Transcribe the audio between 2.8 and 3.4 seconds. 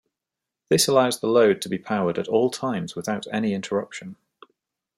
without